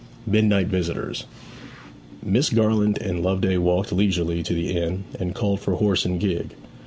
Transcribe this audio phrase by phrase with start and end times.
[0.25, 0.31] XXXI.
[0.31, 1.25] MIDNIGHT VISITORS
[2.25, 6.55] Miss Garland and Loveday walked leisurely to the inn and called for horse and gig.